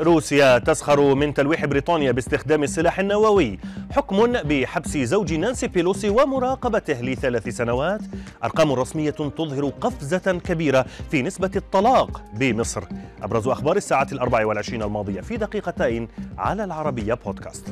[0.00, 3.58] روسيا تسخر من تلويح بريطانيا باستخدام السلاح النووي.
[3.90, 8.00] حكم بحبس زوج نانسي بيلوسي ومراقبته لثلاث سنوات.
[8.44, 12.82] أرقام رسمية تظهر قفزة كبيرة في نسبة الطلاق بمصر.
[13.22, 16.08] أبرز أخبار الساعة الأربع والعشرين الماضية في دقيقتين
[16.38, 17.68] على العربية بودكاست.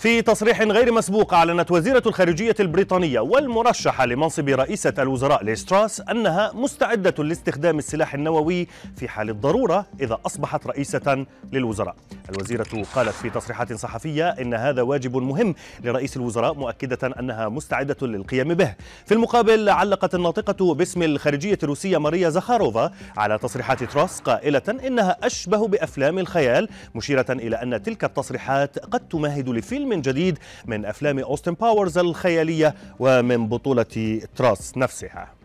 [0.00, 7.24] في تصريح غير مسبوق أعلنت وزيرة الخارجية البريطانية والمرشحة لمنصب رئيسة الوزراء ليستراس أنها مستعدة
[7.24, 11.96] لاستخدام السلاح النووي في حال الضرورة إذا أصبحت رئيسة للوزراء.
[12.30, 18.54] الوزيرة قالت في تصريحات صحفية إن هذا واجب مهم لرئيس الوزراء مؤكدة أنها مستعدة للقيام
[18.54, 18.74] به.
[19.06, 25.68] في المقابل علقت الناطقة باسم الخارجية الروسية ماريا زخاروفا على تصريحات تراس قائلة إنها أشبه
[25.68, 31.52] بأفلام الخيال مشيرة إلى أن تلك التصريحات قد تمهد لفيلم فيلم جديد من أفلام أوستن
[31.52, 35.37] باورز الخيالية ومن بطولة تراس نفسها.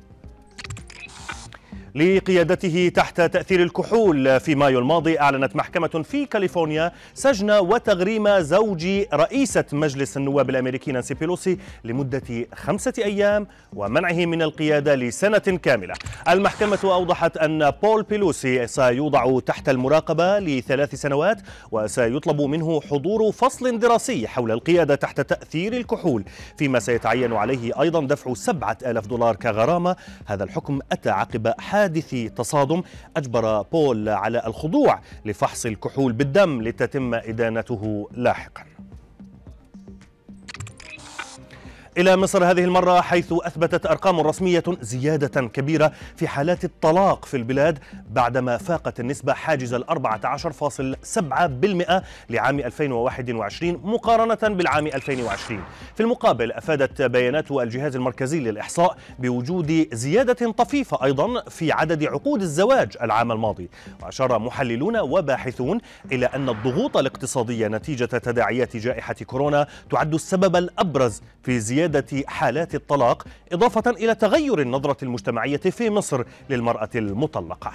[1.96, 4.40] لقيادته تحت تأثير الكحول.
[4.40, 11.13] في مايو الماضي أعلنت محكمة في كاليفورنيا سجن وتغريم زوج رئيسة مجلس النواب الأمريكي نانسي
[11.13, 15.94] بيلوسي لمدة خمسة أيام ومنعه من القيادة لسنة كاملة.
[16.30, 21.38] المحكمة أوضحت أن بول بيلوسي سيوضع تحت المراقبة لثلاث سنوات
[21.72, 26.24] وسيطلب منه حضور فصل دراسي حول القيادة تحت تأثير الكحول
[26.57, 29.96] فيما سيتعين عليه أيضا دفع سبعة آلاف دولار كغرامة.
[30.26, 32.84] هذا الحكم أتى عقب حادث حادث تصادم
[33.17, 38.73] أجبر بول على الخضوع لفحص الكحول بالدم لتتم إدانته لاحقاً.
[41.98, 47.80] إلى مصر هذه المرة حيث أثبتت أرقام رسمية زيادة كبيرة في حالات الطلاق في البلاد
[48.12, 55.63] بعدما فاقت النسبة حاجز ال 14.7% لعام 2021 مقارنة بالعام 2020
[55.96, 62.98] في المقابل أفادت بيانات الجهاز المركزي للإحصاء بوجود زيادة طفيفة أيضا في عدد عقود الزواج
[63.02, 63.70] العام الماضي.
[64.03, 65.80] وأشار محللون وباحثون
[66.12, 72.75] إلى أن الضغوط الاقتصادية نتيجة تداعيات جائحة كورونا تعد السبب الأبرز في زيادة زيادة حالات
[72.75, 77.73] الطلاق إضافة إلى تغير النظرة المجتمعية في مصر للمرأة المطلقة.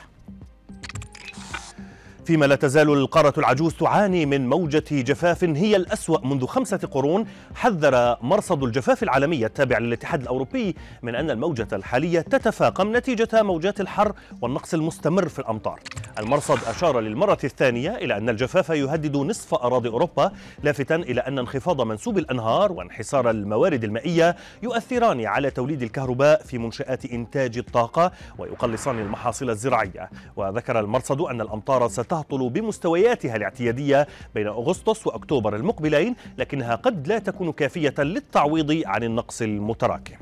[2.28, 8.16] فيما لا تزال القارة العجوز تعاني من موجة جفاف هي الأسوأ منذ خمسة قرون حذر
[8.22, 14.12] مرصد الجفاف العالمي التابع للاتحاد الأوروبي من أن الموجة الحالية تتفاقم نتيجة موجات الحر
[14.42, 15.80] والنقص المستمر في الأمطار.
[16.18, 21.80] المرصد أشار للمرة الثانية إلى أن الجفاف يهدد نصف أراضي أوروبا لافتا إلى أن انخفاض
[21.80, 29.50] منسوب الأنهار وانحسار الموارد المائية يؤثران على توليد الكهرباء في منشآت إنتاج الطاقة ويقلصان المحاصيل
[29.50, 30.10] الزراعية.
[30.36, 31.84] وذكر المرصد أن الأمطار
[32.18, 39.42] ستهطل بمستوياتها الاعتيادية بين أغسطس وأكتوبر المقبلين لكنها قد لا تكون كافية للتعويض عن النقص
[39.42, 40.14] المتراكم.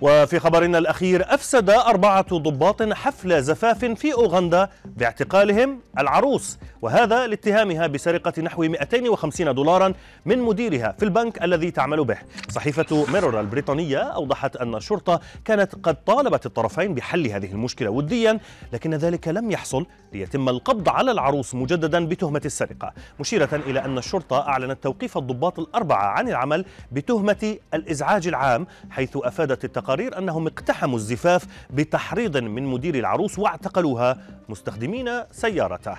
[0.00, 8.42] وفي خبرنا الأخير أفسد أربعة ضباط حفل زفاف في أوغندا باعتقالهم العروس وهذا لاتهامها بسرقة
[8.42, 9.92] نحو 250 دولارا
[10.26, 12.18] من مديرها في البنك الذي تعمل به.
[12.50, 18.38] صحيفة ميرور البريطانية أوضحت أن الشرطة كانت قد طالبت الطرفين بحل هذه المشكلة وديا
[18.72, 22.92] لكن ذلك لم يحصل ليتم القبض على العروس مجددا بتهمة السرقة.
[23.20, 29.64] مشيرة إلى أن الشرطة أعلنت توقيف الضباط الأربعة عن العمل بتهمة الإزعاج العام حيث أفادت
[29.88, 34.18] التقارير أنهم اقتحموا الزفاف بتحريض من مدير العروس واعتقلوها
[34.48, 35.96] مستخدمين سيارته.